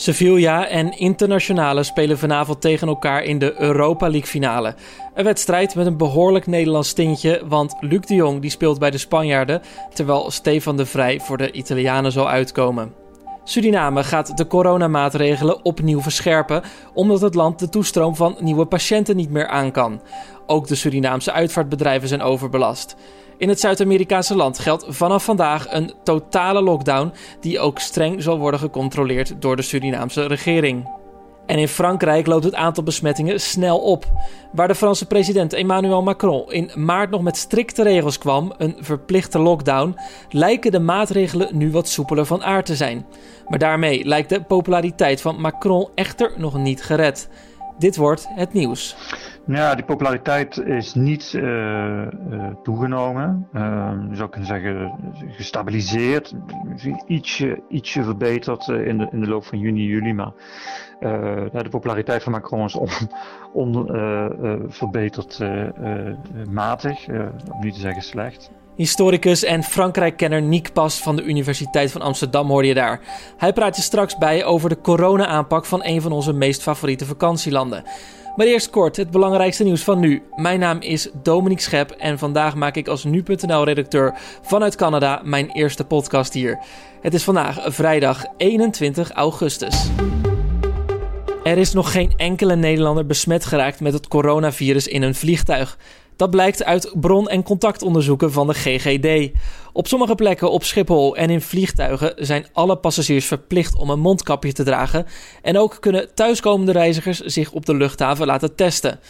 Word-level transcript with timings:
Sevilla 0.00 0.68
en 0.68 0.98
Internationale 0.98 1.82
spelen 1.82 2.18
vanavond 2.18 2.60
tegen 2.60 2.88
elkaar 2.88 3.22
in 3.22 3.38
de 3.38 3.60
Europa 3.60 4.08
League 4.08 4.28
finale. 4.28 4.74
Een 5.14 5.24
wedstrijd 5.24 5.74
met 5.74 5.86
een 5.86 5.96
behoorlijk 5.96 6.46
Nederlands 6.46 6.92
tintje, 6.92 7.42
want 7.48 7.76
Luc 7.80 8.00
de 8.00 8.14
Jong 8.14 8.40
die 8.40 8.50
speelt 8.50 8.78
bij 8.78 8.90
de 8.90 8.98
Spanjaarden, 8.98 9.62
terwijl 9.94 10.30
Stefan 10.30 10.76
de 10.76 10.86
Vrij 10.86 11.20
voor 11.20 11.36
de 11.36 11.52
Italianen 11.52 12.12
zal 12.12 12.28
uitkomen. 12.28 12.92
Suriname 13.44 14.04
gaat 14.04 14.36
de 14.36 14.46
coronamaatregelen 14.46 15.64
opnieuw 15.64 16.00
verscherpen, 16.00 16.62
omdat 16.94 17.20
het 17.20 17.34
land 17.34 17.58
de 17.58 17.68
toestroom 17.68 18.16
van 18.16 18.36
nieuwe 18.40 18.66
patiënten 18.66 19.16
niet 19.16 19.30
meer 19.30 19.48
aan 19.48 19.70
kan. 19.70 20.00
Ook 20.46 20.66
de 20.66 20.74
Surinaamse 20.74 21.32
uitvaartbedrijven 21.32 22.08
zijn 22.08 22.22
overbelast. 22.22 22.96
In 23.38 23.48
het 23.48 23.60
Zuid-Amerikaanse 23.60 24.36
land 24.36 24.58
geldt 24.58 24.84
vanaf 24.88 25.24
vandaag 25.24 25.72
een 25.72 25.92
totale 26.04 26.62
lockdown, 26.62 27.12
die 27.40 27.58
ook 27.58 27.78
streng 27.78 28.22
zal 28.22 28.38
worden 28.38 28.60
gecontroleerd 28.60 29.34
door 29.38 29.56
de 29.56 29.62
Surinaamse 29.62 30.26
regering. 30.26 30.96
En 31.46 31.58
in 31.58 31.68
Frankrijk 31.68 32.26
loopt 32.26 32.44
het 32.44 32.54
aantal 32.54 32.82
besmettingen 32.82 33.40
snel 33.40 33.78
op. 33.78 34.06
Waar 34.52 34.68
de 34.68 34.74
Franse 34.74 35.06
president 35.06 35.52
Emmanuel 35.52 36.02
Macron 36.02 36.52
in 36.52 36.70
maart 36.74 37.10
nog 37.10 37.22
met 37.22 37.36
strikte 37.36 37.82
regels 37.82 38.18
kwam, 38.18 38.52
een 38.56 38.76
verplichte 38.80 39.38
lockdown, 39.38 39.96
lijken 40.30 40.72
de 40.72 40.80
maatregelen 40.80 41.56
nu 41.56 41.70
wat 41.70 41.88
soepeler 41.88 42.26
van 42.26 42.44
aard 42.44 42.66
te 42.66 42.76
zijn. 42.76 43.06
Maar 43.48 43.58
daarmee 43.58 44.04
lijkt 44.04 44.28
de 44.28 44.42
populariteit 44.42 45.20
van 45.20 45.40
Macron 45.40 45.88
echter 45.94 46.32
nog 46.36 46.58
niet 46.58 46.82
gered. 46.82 47.28
Dit 47.78 47.96
wordt 47.96 48.28
het 48.34 48.52
nieuws. 48.52 48.96
Ja, 49.48 49.74
die 49.74 49.84
populariteit 49.84 50.58
is 50.58 50.94
niet 50.94 51.32
uh, 51.32 52.06
toegenomen. 52.62 53.48
Uh, 53.52 53.92
zou 54.12 54.28
kunnen 54.28 54.48
zeggen 54.48 54.92
gestabiliseerd. 55.28 56.34
Ietsje, 57.06 57.62
ietsje 57.68 58.02
verbeterd 58.02 58.68
in, 58.68 58.98
de, 58.98 59.08
in 59.12 59.20
de 59.20 59.28
loop 59.28 59.44
van 59.44 59.58
juni, 59.58 59.84
juli. 59.84 60.12
Maar 60.12 60.32
de 61.50 61.68
populariteit 61.70 62.22
van 62.22 62.32
Macron 62.32 62.64
is 62.64 62.74
on, 62.74 62.88
on 63.52 63.90
matig. 66.50 67.08
om 67.08 67.60
niet 67.60 67.74
te 67.74 67.80
zeggen 67.80 68.02
slecht. 68.02 68.50
Historicus 68.76 69.44
en 69.44 69.62
Frankrijk-kenner 69.62 70.42
Nick 70.42 70.72
Pas 70.72 71.02
van 71.02 71.16
de 71.16 71.24
Universiteit 71.24 71.92
van 71.92 72.00
Amsterdam 72.00 72.48
hoorde 72.48 72.68
je 72.68 72.74
daar. 72.74 73.00
Hij 73.36 73.52
praat 73.52 73.76
je 73.76 73.82
straks 73.82 74.18
bij 74.18 74.44
over 74.44 74.68
de 74.68 74.80
corona-aanpak 74.80 75.64
van 75.64 75.80
een 75.84 76.02
van 76.02 76.12
onze 76.12 76.32
meest 76.32 76.62
favoriete 76.62 77.06
vakantielanden. 77.06 77.84
Maar 78.38 78.46
eerst 78.46 78.70
kort 78.70 78.96
het 78.96 79.10
belangrijkste 79.10 79.64
nieuws 79.64 79.82
van 79.82 79.98
nu. 79.98 80.22
Mijn 80.34 80.60
naam 80.60 80.80
is 80.80 81.08
Dominique 81.22 81.62
Schep 81.62 81.90
en 81.90 82.18
vandaag 82.18 82.54
maak 82.54 82.76
ik 82.76 82.88
als 82.88 83.04
nu.nl-redacteur 83.04 84.14
vanuit 84.42 84.76
Canada 84.76 85.20
mijn 85.24 85.50
eerste 85.50 85.84
podcast 85.84 86.32
hier. 86.32 86.58
Het 87.00 87.14
is 87.14 87.24
vandaag 87.24 87.58
vrijdag 87.64 88.24
21 88.36 89.10
augustus. 89.10 89.88
Er 91.44 91.58
is 91.58 91.72
nog 91.72 91.92
geen 91.92 92.12
enkele 92.16 92.56
Nederlander 92.56 93.06
besmet 93.06 93.44
geraakt 93.44 93.80
met 93.80 93.92
het 93.92 94.08
coronavirus 94.08 94.88
in 94.88 95.02
een 95.02 95.14
vliegtuig. 95.14 95.78
Dat 96.18 96.30
blijkt 96.30 96.64
uit 96.64 96.92
bron- 97.00 97.28
en 97.28 97.42
contactonderzoeken 97.42 98.32
van 98.32 98.46
de 98.46 98.54
GGD. 98.54 99.30
Op 99.72 99.86
sommige 99.86 100.14
plekken 100.14 100.50
op 100.50 100.64
Schiphol 100.64 101.16
en 101.16 101.30
in 101.30 101.40
vliegtuigen 101.40 102.12
zijn 102.16 102.46
alle 102.52 102.76
passagiers 102.76 103.26
verplicht 103.26 103.76
om 103.76 103.90
een 103.90 104.00
mondkapje 104.00 104.52
te 104.52 104.62
dragen. 104.62 105.06
En 105.42 105.58
ook 105.58 105.76
kunnen 105.80 106.14
thuiskomende 106.14 106.72
reizigers 106.72 107.20
zich 107.20 107.52
op 107.52 107.66
de 107.66 107.74
luchthaven 107.74 108.26
laten 108.26 108.54
testen. 108.54 109.00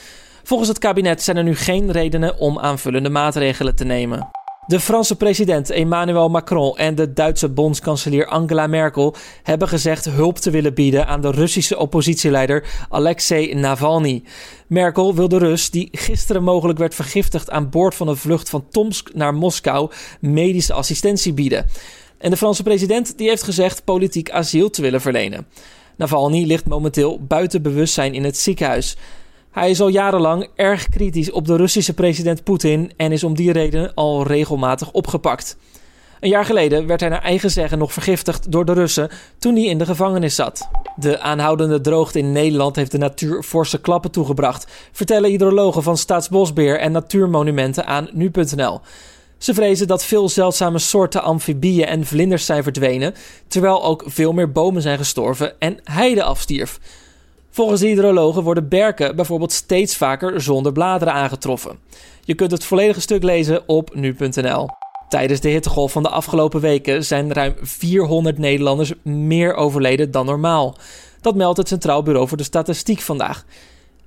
Volgens 0.43 0.69
het 0.69 0.79
kabinet 0.79 1.23
zijn 1.23 1.37
er 1.37 1.45
nu 1.45 1.57
geen 1.57 1.93
redenen 1.93 2.39
om 2.39 2.59
aanvullende 2.59 3.11
maatregelen 3.11 3.75
te 3.75 3.85
nemen. 3.85 4.31
De 4.69 4.81
Franse 4.81 5.17
president 5.17 5.71
Emmanuel 5.71 6.29
Macron 6.29 6.77
en 6.77 6.95
de 6.95 7.13
Duitse 7.13 7.49
bondskanselier 7.49 8.27
Angela 8.27 8.67
Merkel 8.67 9.15
hebben 9.43 9.69
gezegd 9.69 10.05
hulp 10.05 10.39
te 10.39 10.51
willen 10.51 10.75
bieden 10.75 11.07
aan 11.07 11.21
de 11.21 11.31
Russische 11.31 11.79
oppositieleider 11.79 12.65
Alexei 12.89 13.55
Navalny. 13.55 14.23
Merkel 14.67 15.15
wil 15.15 15.29
de 15.29 15.39
Rus, 15.39 15.71
die 15.71 15.89
gisteren 15.93 16.43
mogelijk 16.43 16.79
werd 16.79 16.95
vergiftigd 16.95 17.51
aan 17.51 17.71
boord 17.71 17.95
van 17.95 18.09
een 18.09 18.17
vlucht 18.17 18.49
van 18.49 18.65
Tomsk 18.71 19.15
naar 19.15 19.35
Moskou, 19.35 19.91
medische 20.21 20.73
assistentie 20.73 21.33
bieden. 21.33 21.67
En 22.19 22.31
de 22.31 22.37
Franse 22.37 22.63
president 22.63 23.19
die 23.19 23.29
heeft 23.29 23.43
gezegd 23.43 23.85
politiek 23.85 24.31
asiel 24.31 24.71
te 24.71 24.83
willen 24.83 25.01
verlenen. 25.01 25.47
Navalny 25.97 26.45
ligt 26.45 26.67
momenteel 26.67 27.21
buiten 27.21 27.63
bewustzijn 27.63 28.15
in 28.15 28.25
het 28.25 28.37
ziekenhuis. 28.37 28.97
Hij 29.51 29.71
is 29.71 29.81
al 29.81 29.89
jarenlang 29.89 30.49
erg 30.55 30.89
kritisch 30.89 31.31
op 31.31 31.47
de 31.47 31.57
Russische 31.57 31.95
president 31.95 32.45
Poetin 32.45 32.93
en 32.97 33.13
is 33.13 33.25
om 33.25 33.35
die 33.35 33.53
reden 33.53 33.95
al 33.95 34.27
regelmatig 34.27 34.93
opgepakt. 34.93 35.57
Een 36.21 36.29
jaar 36.29 36.45
geleden 36.45 36.87
werd 36.87 37.01
hij 37.01 37.09
naar 37.09 37.23
eigen 37.23 37.51
zeggen 37.51 37.79
nog 37.79 37.93
vergiftigd 37.93 38.53
door 38.53 38.65
de 38.65 38.73
Russen 38.73 39.11
toen 39.39 39.55
hij 39.55 39.65
in 39.65 39.79
de 39.79 39.87
gevangenis 39.87 40.35
zat. 40.35 40.69
De 40.97 41.21
aanhoudende 41.21 41.81
droogte 41.81 42.19
in 42.19 42.33
Nederland 42.33 42.77
heeft 42.77 42.91
de 42.91 42.99
natuur 42.99 43.43
forse 43.43 43.81
klappen 43.81 44.11
toegebracht, 44.11 44.67
vertellen 44.93 45.31
hydrologen 45.31 45.83
van 45.83 45.97
Staatsbosbeheer 45.97 46.79
en 46.79 46.93
Natuurmonumenten 46.93 47.87
aan 47.87 48.09
nu.nl. 48.13 48.81
Ze 49.39 49.55
vrezen 49.55 49.87
dat 49.87 50.05
veel 50.05 50.29
zeldzame 50.29 50.79
soorten 50.79 51.23
amfibieën 51.23 51.87
en 51.87 52.07
vlinders 52.07 52.47
zijn 52.47 52.63
verdwenen, 52.63 53.15
terwijl 53.47 53.85
ook 53.85 54.03
veel 54.07 54.33
meer 54.33 54.53
bomen 54.53 54.83
zijn 54.83 54.99
gestorven 54.99 55.53
en 55.59 55.79
heide 55.85 56.23
afstierf. 56.23 56.79
Volgens 57.51 57.81
hydrologen 57.81 58.43
worden 58.43 58.69
berken 58.69 59.17
bijvoorbeeld 59.17 59.53
steeds 59.53 59.97
vaker 59.97 60.41
zonder 60.41 60.73
bladeren 60.73 61.15
aangetroffen. 61.15 61.79
Je 62.25 62.35
kunt 62.35 62.51
het 62.51 62.65
volledige 62.65 63.01
stuk 63.01 63.23
lezen 63.23 63.69
op 63.69 63.95
nu.nl. 63.95 64.69
Tijdens 65.09 65.41
de 65.41 65.49
hittegolf 65.49 65.93
van 65.93 66.03
de 66.03 66.09
afgelopen 66.09 66.61
weken 66.61 67.05
zijn 67.05 67.33
ruim 67.33 67.55
400 67.61 68.39
Nederlanders 68.39 68.93
meer 69.03 69.55
overleden 69.55 70.11
dan 70.11 70.27
normaal. 70.27 70.77
Dat 71.21 71.35
meldt 71.35 71.59
het 71.59 71.69
Centraal 71.69 72.03
Bureau 72.03 72.29
voor 72.29 72.37
de 72.37 72.43
Statistiek 72.43 73.01
vandaag. 73.01 73.45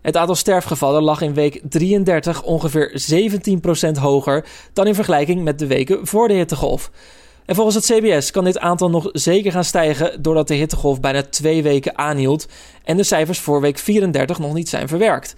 Het 0.01 0.17
aantal 0.17 0.35
sterfgevallen 0.35 1.03
lag 1.03 1.21
in 1.21 1.33
week 1.33 1.61
33 1.69 2.43
ongeveer 2.43 3.03
17% 3.97 3.99
hoger 3.99 4.45
dan 4.73 4.87
in 4.87 4.95
vergelijking 4.95 5.43
met 5.43 5.59
de 5.59 5.67
weken 5.67 6.07
voor 6.07 6.27
de 6.27 6.33
hittegolf. 6.33 6.91
En 7.45 7.55
volgens 7.55 7.75
het 7.75 7.85
CBS 7.85 8.31
kan 8.31 8.43
dit 8.43 8.59
aantal 8.59 8.89
nog 8.89 9.09
zeker 9.11 9.51
gaan 9.51 9.63
stijgen 9.63 10.21
doordat 10.21 10.47
de 10.47 10.55
hittegolf 10.55 10.99
bijna 10.99 11.23
twee 11.23 11.63
weken 11.63 11.97
aanhield 11.97 12.47
en 12.83 12.97
de 12.97 13.03
cijfers 13.03 13.39
voor 13.39 13.61
week 13.61 13.77
34 13.77 14.39
nog 14.39 14.53
niet 14.53 14.69
zijn 14.69 14.87
verwerkt. 14.87 15.35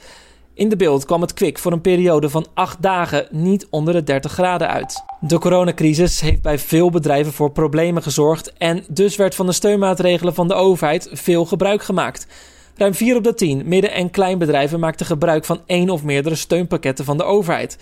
In 0.55 0.69
de 0.69 0.75
beeld 0.75 1.05
kwam 1.05 1.21
het 1.21 1.33
kwik 1.33 1.59
voor 1.59 1.71
een 1.71 1.81
periode 1.81 2.29
van 2.29 2.45
8 2.53 2.81
dagen 2.81 3.27
niet 3.31 3.67
onder 3.69 3.93
de 3.93 4.03
30 4.03 4.31
graden 4.31 4.69
uit. 4.69 5.03
De 5.19 5.37
coronacrisis 5.37 6.21
heeft 6.21 6.41
bij 6.41 6.59
veel 6.59 6.89
bedrijven 6.89 7.33
voor 7.33 7.51
problemen 7.51 8.03
gezorgd 8.03 8.53
en 8.53 8.85
dus 8.89 9.15
werd 9.15 9.35
van 9.35 9.45
de 9.45 9.51
steunmaatregelen 9.51 10.33
van 10.33 10.47
de 10.47 10.53
overheid 10.53 11.09
veel 11.11 11.45
gebruik 11.45 11.83
gemaakt. 11.83 12.27
Ruim 12.75 12.93
4 12.93 13.15
op 13.15 13.23
de 13.23 13.33
10 13.33 13.61
midden- 13.65 13.93
en 13.93 14.09
kleinbedrijven 14.09 14.79
maakten 14.79 15.05
gebruik 15.05 15.45
van 15.45 15.61
één 15.65 15.89
of 15.89 16.03
meerdere 16.03 16.35
steunpakketten 16.35 17.05
van 17.05 17.17
de 17.17 17.23
overheid. 17.23 17.77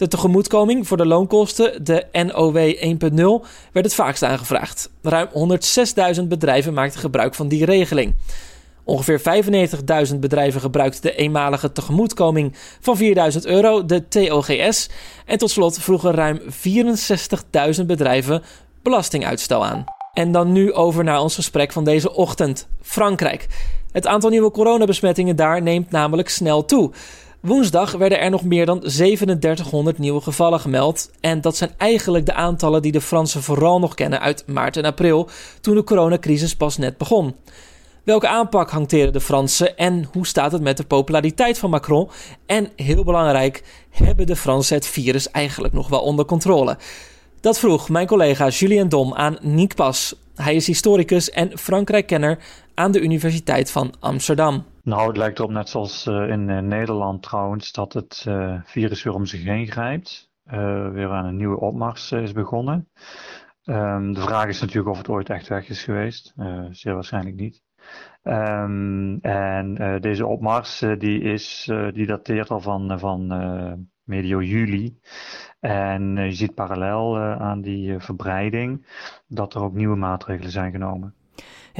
De 0.00 0.08
tegemoetkoming 0.08 0.88
voor 0.88 0.96
de 0.96 1.06
loonkosten, 1.06 1.84
de 1.84 2.06
NOW 2.12 2.56
1.0, 3.42 3.46
werd 3.72 3.86
het 3.86 3.94
vaakst 3.94 4.22
aangevraagd. 4.22 4.90
Ruim 5.02 5.28
106.000 6.16 6.22
bedrijven 6.28 6.74
maakten 6.74 7.00
gebruik 7.00 7.34
van 7.34 7.48
die 7.48 7.64
regeling. 7.64 8.14
Ongeveer 8.84 9.20
95.000 10.12 10.16
bedrijven 10.18 10.60
gebruikten 10.60 11.02
de 11.02 11.14
eenmalige 11.14 11.72
tegemoetkoming 11.72 12.56
van 12.80 12.98
4.000 12.98 13.38
euro, 13.42 13.86
de 13.86 14.08
TOGS. 14.08 14.88
En 15.26 15.38
tot 15.38 15.50
slot 15.50 15.78
vroegen 15.78 16.12
ruim 16.12 16.40
64.000 17.80 17.86
bedrijven 17.86 18.42
belastinguitstel 18.82 19.64
aan. 19.64 19.84
En 20.12 20.32
dan 20.32 20.52
nu 20.52 20.72
over 20.72 21.04
naar 21.04 21.20
ons 21.20 21.34
gesprek 21.34 21.72
van 21.72 21.84
deze 21.84 22.14
ochtend. 22.14 22.68
Frankrijk. 22.82 23.46
Het 23.92 24.06
aantal 24.06 24.30
nieuwe 24.30 24.50
coronabesmettingen 24.50 25.36
daar 25.36 25.62
neemt 25.62 25.90
namelijk 25.90 26.28
snel 26.28 26.64
toe. 26.64 26.90
Woensdag 27.40 27.92
werden 27.92 28.20
er 28.20 28.30
nog 28.30 28.44
meer 28.44 28.66
dan 28.66 28.80
3700 28.80 29.98
nieuwe 29.98 30.20
gevallen 30.20 30.60
gemeld. 30.60 31.10
En 31.20 31.40
dat 31.40 31.56
zijn 31.56 31.70
eigenlijk 31.76 32.26
de 32.26 32.34
aantallen 32.34 32.82
die 32.82 32.92
de 32.92 33.00
Fransen 33.00 33.42
vooral 33.42 33.78
nog 33.78 33.94
kennen 33.94 34.20
uit 34.20 34.46
maart 34.46 34.76
en 34.76 34.84
april, 34.84 35.28
toen 35.60 35.74
de 35.74 35.84
coronacrisis 35.84 36.56
pas 36.56 36.76
net 36.76 36.96
begon. 36.96 37.34
Welke 38.04 38.28
aanpak 38.28 38.70
hanteren 38.70 39.12
de 39.12 39.20
Fransen 39.20 39.76
en 39.76 40.08
hoe 40.12 40.26
staat 40.26 40.52
het 40.52 40.62
met 40.62 40.76
de 40.76 40.84
populariteit 40.84 41.58
van 41.58 41.70
Macron? 41.70 42.10
En 42.46 42.68
heel 42.76 43.04
belangrijk, 43.04 43.62
hebben 43.90 44.26
de 44.26 44.36
Fransen 44.36 44.76
het 44.76 44.86
virus 44.86 45.30
eigenlijk 45.30 45.74
nog 45.74 45.88
wel 45.88 46.00
onder 46.00 46.24
controle? 46.24 46.78
Dat 47.40 47.58
vroeg 47.58 47.88
mijn 47.88 48.06
collega 48.06 48.48
Julien 48.48 48.88
Dom 48.88 49.14
aan 49.14 49.36
Nick 49.40 49.74
Pas. 49.74 50.14
Hij 50.34 50.54
is 50.54 50.66
historicus 50.66 51.30
en 51.30 51.58
Frankrijk-kenner 51.58 52.38
aan 52.74 52.92
de 52.92 53.00
Universiteit 53.00 53.70
van 53.70 53.94
Amsterdam. 54.00 54.64
Nou, 54.82 55.06
het 55.08 55.16
lijkt 55.16 55.38
erop, 55.38 55.50
net 55.50 55.68
zoals 55.68 56.06
uh, 56.06 56.28
in 56.28 56.48
uh, 56.48 56.58
Nederland 56.58 57.22
trouwens, 57.22 57.72
dat 57.72 57.92
het 57.92 58.24
uh, 58.28 58.60
virus 58.64 59.02
weer 59.02 59.14
om 59.14 59.26
zich 59.26 59.44
heen 59.44 59.66
grijpt. 59.66 60.30
weer 60.92 61.10
aan 61.10 61.24
een 61.24 61.36
nieuwe 61.36 61.60
opmars 61.60 62.12
is 62.12 62.32
begonnen. 62.32 62.88
Um, 63.64 64.12
de 64.12 64.20
vraag 64.20 64.46
is 64.46 64.60
natuurlijk 64.60 64.90
of 64.90 64.98
het 64.98 65.08
ooit 65.08 65.30
echt 65.30 65.48
weg 65.48 65.68
is 65.68 65.84
geweest. 65.84 66.34
zeer 66.70 66.94
waarschijnlijk 66.94 67.36
niet. 67.36 67.62
Um, 68.22 69.18
en 69.20 69.98
deze 70.00 70.26
opmars 70.26 70.84
die 70.98 71.20
is, 71.20 71.70
die 71.92 72.06
dateert 72.06 72.50
al 72.50 72.60
van, 72.60 72.98
van 72.98 73.26
medio 74.02 74.42
juli. 74.42 74.98
En 75.60 76.16
je 76.16 76.32
ziet 76.32 76.54
parallel 76.54 77.18
aan 77.18 77.60
die 77.60 77.98
verbreiding 77.98 78.86
dat 79.26 79.54
er 79.54 79.62
ook 79.62 79.74
nieuwe 79.74 79.96
maatregelen 79.96 80.50
zijn 80.50 80.72
genomen. 80.72 81.14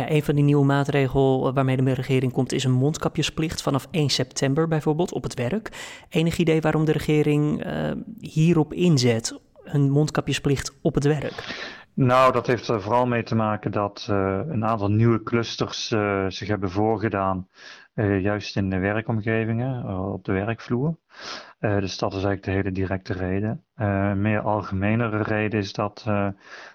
Een 0.09 0.23
van 0.23 0.35
die 0.35 0.45
nieuwe 0.45 0.65
maatregelen 0.65 1.55
waarmee 1.55 1.77
de 1.77 1.93
regering 1.93 2.33
komt 2.33 2.53
is 2.53 2.65
een 2.65 2.73
mondkapjesplicht 2.73 3.63
vanaf 3.63 3.89
1 3.91 4.11
september 4.11 4.69
bijvoorbeeld 4.69 5.13
op 5.13 5.23
het 5.23 5.35
werk. 5.35 5.71
Enig 6.09 6.39
idee 6.39 6.61
waarom 6.61 6.85
de 6.85 6.93
regering 6.93 7.67
uh, 7.67 7.91
hierop 8.21 8.73
inzet, 8.73 9.39
een 9.65 9.91
mondkapjesplicht 9.91 10.73
op 10.83 10.95
het 10.95 11.05
werk? 11.05 11.69
Nou, 12.01 12.33
dat 12.33 12.47
heeft 12.47 12.69
er 12.69 12.83
vooral 12.83 13.07
mee 13.07 13.23
te 13.23 13.35
maken 13.35 13.73
dat 13.73 14.07
uh, 14.11 14.41
een 14.49 14.65
aantal 14.65 14.91
nieuwe 14.91 15.23
clusters 15.23 15.91
uh, 15.91 16.25
zich 16.29 16.49
hebben 16.49 16.71
voorgedaan, 16.71 17.49
juist 18.21 18.57
in 18.57 18.71
de 18.71 18.79
werkomgevingen, 18.79 19.99
op 20.13 20.25
de 20.25 20.33
werkvloer. 20.33 20.99
dus 21.59 21.99
dat 21.99 22.15
is 22.15 22.25
eigenlijk 22.25 22.43
de 22.43 22.51
hele 22.51 22.73
directe 22.73 23.13
reden. 23.13 23.65
een 23.75 24.21
meer 24.21 24.41
algemenere 24.41 25.23
reden 25.23 25.61
is 25.61 25.73
dat 25.73 26.05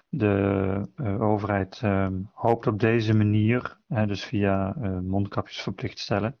de 0.08 0.88
overheid 1.20 1.80
uh, 1.84 2.06
hoopt 2.32 2.66
op 2.66 2.80
deze 2.80 3.14
manier, 3.14 3.78
dus 3.86 4.24
via 4.24 4.74
mondkapjes 5.02 5.60
verplicht 5.60 5.98
stellen, 5.98 6.38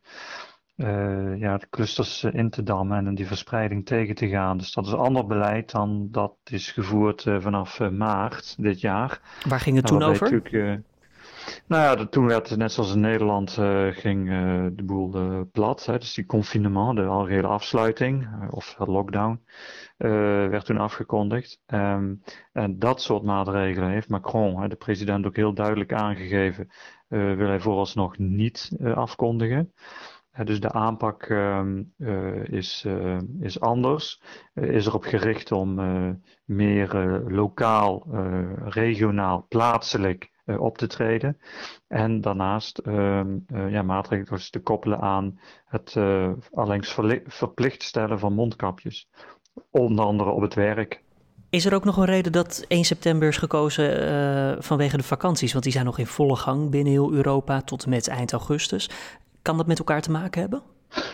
ja, 1.38 1.56
de 1.56 1.66
clusters 1.70 2.24
in 2.24 2.50
te 2.50 2.62
dammen 2.62 3.06
en 3.06 3.14
die 3.14 3.26
verspreiding 3.26 3.86
tegen 3.86 4.14
te 4.14 4.28
gaan. 4.28 4.58
Dus 4.58 4.72
dat 4.72 4.86
is 4.86 4.94
ander 4.94 5.26
beleid 5.26 5.70
dan 5.70 6.08
dat 6.10 6.34
is 6.44 6.70
gevoerd 6.70 7.22
vanaf 7.22 7.90
maart 7.90 8.54
dit 8.58 8.80
jaar. 8.80 9.20
Waar 9.48 9.60
ging 9.60 9.76
het 9.76 9.86
toen 9.86 10.02
over? 10.02 10.82
Nou 11.66 11.82
ja, 11.82 12.06
toen 12.06 12.26
werd 12.26 12.56
net 12.56 12.72
zoals 12.72 12.94
in 12.94 13.00
Nederland 13.00 13.52
ging 13.90 14.28
de 14.76 14.82
boel 14.84 15.46
plat. 15.52 15.86
Hè, 15.86 15.98
dus 15.98 16.14
die 16.14 16.26
confinement, 16.26 16.96
de 16.96 17.02
algehele 17.02 17.46
afsluiting 17.46 18.28
of 18.50 18.76
lockdown, 18.78 19.40
werd 19.96 20.64
toen 20.64 20.78
afgekondigd. 20.78 21.60
Um, 21.66 22.22
en 22.52 22.78
dat 22.78 23.02
soort 23.02 23.22
maatregelen 23.22 23.90
heeft 23.90 24.08
Macron, 24.08 24.60
hè, 24.60 24.68
de 24.68 24.76
president, 24.76 25.26
ook 25.26 25.36
heel 25.36 25.54
duidelijk 25.54 25.92
aangegeven, 25.92 26.68
wil 27.08 27.48
hij 27.48 27.60
vooralsnog 27.60 28.18
niet 28.18 28.70
afkondigen. 28.94 29.72
Dus 30.44 30.60
de 30.60 30.72
aanpak 30.72 31.28
uh, 31.28 32.44
is, 32.44 32.84
uh, 32.86 33.18
is 33.40 33.60
anders. 33.60 34.22
is 34.54 34.86
erop 34.86 35.04
gericht 35.04 35.52
om 35.52 35.74
meer 36.44 36.94
lokaal, 37.28 38.06
regionaal, 38.64 39.46
plaatselijk 39.48 40.30
op 40.58 40.78
te 40.78 40.86
treden. 40.86 41.38
En 41.88 42.20
daarnaast 42.20 42.80
uh, 42.84 43.20
ja, 43.46 43.82
maatregelen 43.82 44.50
te 44.50 44.60
koppelen 44.60 45.00
aan 45.00 45.40
het 45.66 45.96
allengs 46.52 46.96
verplicht 47.26 47.82
stellen 47.82 48.18
van 48.18 48.32
mondkapjes. 48.32 49.08
Onder 49.70 50.04
andere 50.04 50.30
op 50.30 50.40
het 50.40 50.54
werk. 50.54 51.04
Is 51.50 51.64
er 51.64 51.74
ook 51.74 51.84
nog 51.84 51.96
een 51.96 52.04
reden 52.04 52.32
dat 52.32 52.64
1 52.68 52.84
september 52.84 53.28
is 53.28 53.36
gekozen 53.36 54.62
vanwege 54.62 54.96
de 54.96 55.02
vakanties? 55.02 55.52
Want 55.52 55.64
die 55.64 55.72
zijn 55.72 55.84
nog 55.84 55.98
in 55.98 56.06
volle 56.06 56.36
gang 56.36 56.70
binnen 56.70 56.92
heel 56.92 57.12
Europa 57.12 57.60
tot 57.60 57.86
met 57.86 58.08
eind 58.08 58.32
augustus. 58.32 58.90
Kan 59.46 59.56
dat 59.56 59.66
met 59.66 59.78
elkaar 59.78 60.02
te 60.02 60.10
maken 60.10 60.40
hebben? 60.40 60.62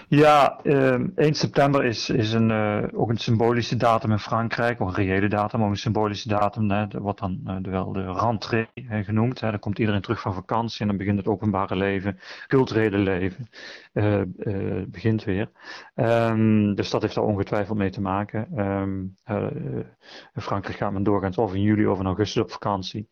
Ja, 0.08 0.61
uh, 0.62 0.88
ehm, 0.88 1.08
1 1.14 1.34
september 1.34 1.84
is, 1.84 2.11
is 2.11 2.32
een, 2.32 2.50
uh, 2.50 2.84
ook 2.93 3.11
een 3.11 3.19
symbolische 3.19 3.76
datum 3.76 4.11
in 4.11 4.19
Frankrijk, 4.19 4.81
of 4.81 4.88
een 4.88 5.05
reële 5.05 5.29
datum, 5.29 5.62
ook 5.62 5.70
een 5.70 5.76
symbolische 5.76 6.29
datum. 6.29 6.70
Hè, 6.70 6.87
wordt 6.88 7.20
dan 7.20 7.40
uh, 7.46 7.56
wel 7.61 7.93
de 7.93 8.12
rentrée 8.12 8.69
genoemd. 9.05 9.40
Hè. 9.40 9.50
Dan 9.50 9.58
komt 9.58 9.79
iedereen 9.79 10.00
terug 10.00 10.20
van 10.20 10.34
vakantie 10.34 10.81
en 10.81 10.87
dan 10.87 10.96
begint 10.96 11.19
het 11.19 11.26
openbare 11.26 11.76
leven, 11.76 12.19
culturele 12.46 12.99
leven, 12.99 13.49
begint 14.90 15.25
weer. 15.25 15.50
Um, 15.94 16.75
dus 16.75 16.90
dat 16.90 17.02
heeft 17.02 17.14
daar 17.14 17.25
ongetwijfeld 17.25 17.79
mee 17.79 17.90
te 17.90 18.00
maken. 18.00 18.46
In 20.34 20.43
Frankrijk 20.43 20.76
gaat 20.79 20.93
men 20.93 21.02
doorgaans 21.02 21.38
of 21.38 21.55
in 21.55 21.62
juli 21.62 21.87
of 21.87 21.99
in 21.99 22.06
augustus 22.06 22.43
op 22.43 22.50
vakantie. 22.50 23.08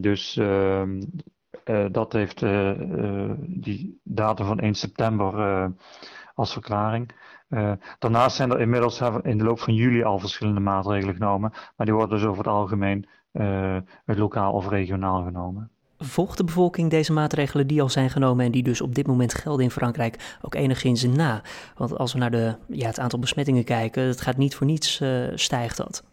dus 0.00 0.36
uh, 0.36 0.82
dat 1.92 2.12
heeft 2.12 2.42
uh, 2.42 2.80
uh, 2.80 3.30
die 3.38 4.00
datum 4.02 4.46
van 4.46 4.58
1 4.58 4.74
september 4.74 5.72
als 6.34 6.52
verklaring. 6.52 7.10
daarnaast 7.98 8.36
zijn 8.36 8.50
er 8.50 8.60
inmiddels 8.60 9.00
in 9.22 9.38
de 9.38 9.44
loop 9.44 9.60
van 9.60 9.74
juli 9.74 10.02
al 10.02 10.18
verschillende 10.18 10.60
maatregelen 10.60 11.14
genomen, 11.14 11.52
maar 11.76 11.86
die 11.86 11.94
worden 11.94 12.18
dus 12.18 12.26
over 12.26 12.44
het 12.44 12.52
algemeen 12.52 13.08
lokaal 14.04 14.52
of 14.52 14.68
regionaal 14.68 15.24
genomen. 15.24 15.70
Volgt 15.98 16.36
de 16.36 16.44
bevolking 16.44 16.90
deze 16.90 17.12
maatregelen 17.12 17.66
die 17.66 17.82
al 17.82 17.88
zijn 17.88 18.10
genomen 18.10 18.44
en 18.44 18.50
die 18.50 18.62
dus 18.62 18.80
op 18.80 18.94
dit 18.94 19.06
moment 19.06 19.34
gelden 19.34 19.64
in 19.64 19.70
Frankrijk 19.70 20.38
ook 20.42 20.54
enigszins 20.54 21.02
na? 21.02 21.42
Want 21.76 21.98
als 21.98 22.12
we 22.12 22.18
naar 22.18 22.30
de, 22.30 22.56
ja, 22.68 22.86
het 22.86 22.98
aantal 22.98 23.18
besmettingen 23.18 23.64
kijken, 23.64 24.02
het 24.02 24.20
gaat 24.20 24.36
niet 24.36 24.54
voor 24.54 24.66
niets 24.66 25.02
stijgt 25.34 25.76
dat. 25.76 26.04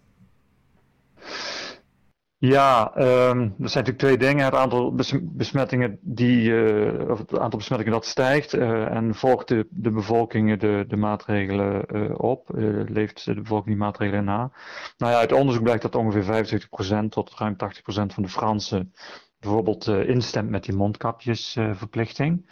Ja, 2.40 2.92
um, 2.98 3.04
er 3.04 3.70
zijn 3.70 3.84
natuurlijk 3.86 3.98
twee 3.98 4.18
dingen. 4.18 4.46
Het 4.46 4.54
aantal 4.54 4.96
besmettingen, 5.22 6.00
die, 6.02 6.50
uh, 6.50 7.10
of 7.10 7.18
het 7.18 7.40
aantal 7.40 7.60
besmettingen 7.60 7.94
dat 7.94 8.06
stijgt 8.06 8.54
uh, 8.56 8.96
en 8.96 9.16
volgt 9.16 9.48
de, 9.48 9.68
de 9.70 9.92
bevolking 9.92 10.60
de, 10.60 10.86
de 10.88 10.98
maatregelen 10.98 12.20
op, 12.20 12.50
leeft 12.88 13.26
de 13.26 13.42
bevolking 13.42 13.68
die 13.68 13.84
maatregelen 13.84 14.24
na. 14.24 14.52
Nou 14.98 15.12
ja, 15.12 15.18
uit 15.18 15.32
onderzoek 15.32 15.64
blijkt 15.64 15.82
dat 15.82 15.96
ongeveer 15.96 16.62
75% 17.06 17.10
tot 17.10 17.34
ruim 17.38 17.56
80% 17.56 17.58
van 17.86 18.24
de 18.24 18.30
Fransen 18.30 18.94
bijvoorbeeld 19.40 19.88
instemt 19.88 20.50
met 20.50 20.64
die 20.64 20.76
mondkapjesverplichting. 20.76 22.50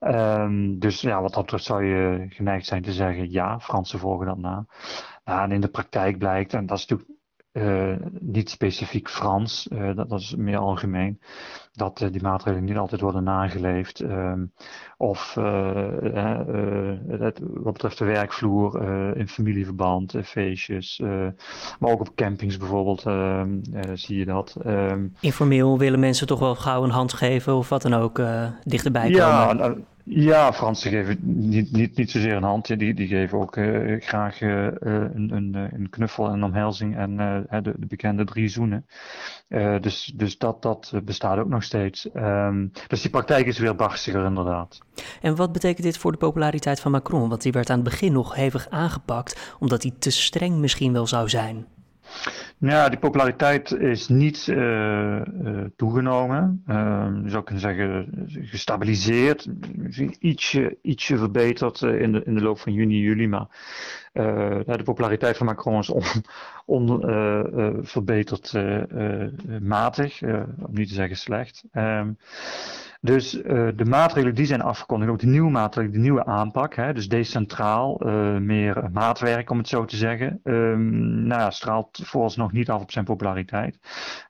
Um, 0.00 0.78
dus 0.78 1.00
ja, 1.00 1.22
wat 1.22 1.32
dat 1.32 1.42
betreft 1.42 1.64
zou 1.64 1.84
je 1.84 2.26
geneigd 2.28 2.66
zijn 2.66 2.82
te 2.82 2.92
zeggen 2.92 3.30
ja, 3.30 3.60
Fransen 3.60 3.98
volgen 3.98 4.26
dat 4.26 4.38
na. 4.38 4.66
Nou, 5.24 5.42
en 5.42 5.52
in 5.52 5.60
de 5.60 5.68
praktijk 5.68 6.18
blijkt, 6.18 6.54
en 6.54 6.66
dat 6.66 6.78
is 6.78 6.86
natuurlijk 6.86 7.15
uh, 7.56 7.96
niet 8.20 8.50
specifiek 8.50 9.08
Frans, 9.08 9.68
uh, 9.72 9.96
dat, 9.96 10.08
dat, 10.08 10.20
is 10.20 10.34
meer 10.36 10.58
algemeen, 10.58 11.20
dat 11.72 12.00
uh, 12.00 12.12
die 12.12 12.22
maatregelen 12.22 12.64
niet 12.64 12.76
altijd 12.76 13.00
worden 13.00 13.24
nageleefd. 13.24 14.00
Um, 14.00 14.52
of 14.98 15.34
het, 17.18 17.40
wat 17.42 17.72
betreft 17.72 17.98
de 17.98 18.04
werkvloer, 18.04 18.82
in 19.16 19.28
familieverband, 19.28 20.14
feestjes, 20.24 20.98
maar 21.78 21.90
ook 21.90 22.00
op 22.00 22.14
campings 22.14 22.56
bijvoorbeeld 22.56 23.06
ehm, 23.06 23.58
zie 23.94 24.18
je 24.18 24.24
dat. 24.24 24.56
Um, 24.66 25.14
Informeel 25.20 25.78
willen 25.78 26.00
mensen 26.00 26.26
toch 26.26 26.38
wel 26.38 26.54
gauw 26.54 26.84
een 26.84 26.90
hand 26.90 27.12
geven 27.12 27.54
of 27.54 27.68
wat 27.68 27.82
dan 27.82 27.94
ook 27.94 28.20
dichterbij 28.64 29.10
komen? 29.10 29.16
Ja, 29.16 29.52
nou, 29.52 29.84
ja, 30.08 30.52
Fransen 30.52 30.90
geven 30.90 31.18
niet, 31.22 31.72
niet, 31.72 31.96
niet 31.96 32.10
zozeer 32.10 32.32
een 32.32 32.42
handje, 32.42 32.76
die, 32.76 32.94
die 32.94 33.06
geven 33.06 33.38
ook 33.38 33.56
uh, 33.56 34.00
graag 34.00 34.40
uh, 34.40 34.64
een, 34.80 35.30
een, 35.34 35.54
een, 35.54 35.90
knuffel 35.90 36.26
en 36.26 36.32
een 36.32 36.44
omhelzing 36.44 36.96
en 36.96 37.16
de, 37.16 37.62
de, 37.62 37.74
bekende 37.78 38.24
drie 38.24 38.48
zoenen. 38.48 38.86
dus 39.80 40.12
dus 40.14 40.38
dat, 40.38 40.62
dat 40.62 40.92
bestaat 41.04 41.38
ook 41.38 41.48
nog 41.48 41.62
steeds. 41.62 42.08
Um, 42.14 42.72
dus 42.86 43.02
die 43.02 43.10
praktijk 43.10 43.46
is 43.46 43.58
weer 43.58 43.76
barstiger 43.76 44.24
inderdaad. 44.24 44.78
En 45.20 45.36
wat 45.36 45.52
betekent 45.52 45.82
dit 45.82 45.98
voor 45.98 46.12
de 46.12 46.18
populariteit 46.18 46.80
van 46.80 46.90
Macron? 46.90 47.28
Want 47.28 47.42
die 47.42 47.52
werd 47.52 47.70
aan 47.70 47.80
het 47.80 47.88
begin 47.88 48.12
nog 48.12 48.34
hevig 48.34 48.68
aangepakt, 48.70 49.54
omdat 49.58 49.82
hij 49.82 49.92
te 49.98 50.10
streng 50.10 50.56
misschien 50.56 50.92
wel 50.92 51.06
zou 51.06 51.28
zijn. 51.28 51.66
Ja, 52.58 52.88
die 52.88 52.98
populariteit 52.98 53.72
is 53.72 54.08
niet 54.08 54.46
uh, 54.46 54.56
uh, 54.56 55.64
toegenomen. 55.76 56.62
Je 57.24 57.30
zou 57.30 57.44
kunnen 57.44 57.62
zeggen 57.62 58.08
gestabiliseerd. 58.28 59.48
Ietsje, 60.18 60.78
ietsje 60.82 61.18
verbeterd 61.18 61.82
in, 61.82 62.12
de, 62.12 62.22
in 62.24 62.34
de 62.34 62.42
loop 62.42 62.58
van 62.58 62.72
juni, 62.72 63.00
juli. 63.00 63.28
Maar 63.28 63.48
de 64.12 64.82
populariteit 64.84 65.36
van 65.36 65.46
Macron 65.46 65.78
is 65.78 65.90
on, 65.90 66.02
on 66.66 67.00
matig, 69.62 70.22
om 70.22 70.70
niet 70.70 70.88
te 70.88 70.94
zeggen 70.94 71.16
slecht. 71.16 71.64
Ehm, 71.72 72.10
dus 73.06 73.34
uh, 73.34 73.68
de 73.76 73.84
maatregelen 73.84 74.34
die 74.34 74.46
zijn 74.46 74.62
afgekondigd, 74.62 75.10
ook 75.10 75.18
de 75.18 75.26
nieuwe 75.26 75.50
maatregelen, 75.50 75.96
de 75.96 76.02
nieuwe 76.02 76.24
aanpak, 76.24 76.74
hè, 76.74 76.92
dus 76.92 77.08
decentraal, 77.08 78.06
uh, 78.06 78.36
meer 78.36 78.88
maatwerk 78.92 79.50
om 79.50 79.58
het 79.58 79.68
zo 79.68 79.84
te 79.84 79.96
zeggen, 79.96 80.40
um, 80.44 81.26
nou 81.26 81.40
ja, 81.40 81.50
straalt 81.50 82.00
vooralsnog 82.02 82.52
niet 82.52 82.70
af 82.70 82.82
op 82.82 82.92
zijn 82.92 83.04
populariteit. 83.04 83.78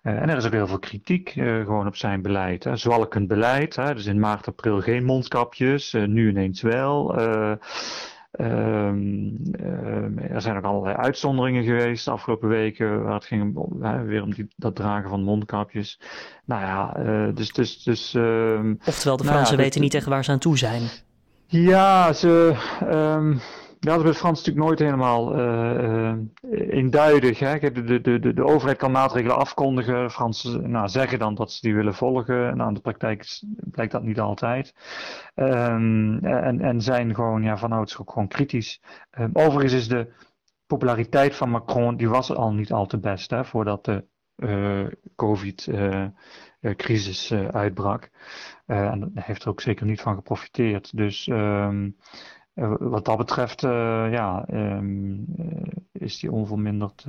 Uh, 0.02 0.22
en 0.22 0.28
er 0.28 0.36
is 0.36 0.46
ook 0.46 0.52
heel 0.52 0.66
veel 0.66 0.78
kritiek 0.78 1.30
gewoon 1.30 1.86
op 1.86 1.96
zijn 1.96 2.22
beleid. 2.22 2.64
Hè. 2.64 2.76
Zwalkend 2.76 3.28
beleid, 3.28 3.76
hè, 3.76 3.94
dus 3.94 4.06
in 4.06 4.20
maart, 4.20 4.48
april 4.48 4.80
geen 4.80 5.04
mondkapjes, 5.04 5.92
nu 5.92 6.28
ineens 6.28 6.62
wel. 6.62 7.20
Um, 8.40 9.38
er 10.36 10.42
zijn 10.42 10.56
ook 10.56 10.64
allerlei 10.64 10.96
uitzonderingen 10.96 11.64
geweest 11.64 12.04
de 12.04 12.10
afgelopen 12.10 12.48
weken 12.48 13.02
waar 13.02 13.14
het 13.14 13.24
ging 13.24 13.56
om, 13.56 13.80
weer 14.06 14.22
om 14.22 14.34
die, 14.34 14.48
dat 14.56 14.76
dragen 14.76 15.08
van 15.08 15.22
mondkapjes. 15.22 16.00
Nou 16.44 16.62
ja, 16.62 16.96
uh, 16.98 17.34
dus. 17.34 17.52
dus, 17.52 17.82
dus 17.82 18.14
uh, 18.14 18.60
Oftewel, 18.86 19.16
de 19.16 19.22
nou 19.22 19.34
Fransen 19.34 19.56
weten 19.56 19.80
niet 19.80 19.94
echt 19.94 20.06
waar 20.06 20.24
ze 20.24 20.30
aan 20.30 20.38
toe 20.38 20.58
zijn. 20.58 20.82
Ja, 21.46 22.12
ze. 22.12 22.56
Um, 22.92 23.40
dat 23.86 23.98
is 23.98 24.04
bij 24.04 24.14
Frans 24.14 24.38
natuurlijk 24.38 24.66
nooit 24.66 24.78
helemaal 24.78 25.38
uh, 25.38 25.82
uh, 25.82 26.12
eenduidig. 26.70 27.38
Hè? 27.38 27.58
De, 27.58 28.00
de, 28.00 28.00
de, 28.00 28.34
de 28.34 28.44
overheid 28.44 28.78
kan 28.78 28.90
maatregelen 28.90 29.36
afkondigen. 29.36 30.10
Fransen 30.10 30.70
nou, 30.70 30.88
zeggen 30.88 31.18
dan 31.18 31.34
dat 31.34 31.52
ze 31.52 31.60
die 31.60 31.74
willen 31.74 31.94
volgen. 31.94 32.56
Nou, 32.56 32.68
in 32.68 32.74
de 32.74 32.80
praktijk 32.80 33.40
blijkt 33.56 33.92
dat 33.92 34.02
niet 34.02 34.20
altijd. 34.20 34.74
Um, 35.34 36.24
en, 36.24 36.60
en 36.60 36.80
zijn 36.80 37.14
gewoon 37.14 37.42
ja, 37.42 37.56
van 37.56 37.72
ouds 37.72 37.98
ook 37.98 38.12
gewoon 38.12 38.28
kritisch. 38.28 38.80
Um, 39.18 39.30
overigens 39.32 39.72
is 39.72 39.88
de 39.88 40.12
populariteit 40.66 41.34
van 41.34 41.50
Macron, 41.50 41.96
die 41.96 42.08
was 42.08 42.32
al 42.32 42.52
niet 42.52 42.72
al 42.72 42.86
te 42.86 42.98
best 42.98 43.30
hè, 43.30 43.44
voordat 43.44 43.84
de 43.84 44.04
COVID-crisis 45.16 47.32
uitbrak. 47.32 48.10
en 48.66 49.10
daar 49.14 49.24
heeft 49.24 49.42
er 49.42 49.48
ook 49.48 49.60
zeker 49.60 49.86
niet 49.86 50.00
van 50.00 50.14
geprofiteerd. 50.14 50.96
Dus 50.96 51.26
ehm, 51.26 51.88
wat 52.78 53.04
dat 53.04 53.16
betreft, 53.16 53.60
ja, 53.60 54.44
ehm, 54.46 55.16
is 55.92 56.18
die 56.18 56.32
onverminderd 56.32 57.04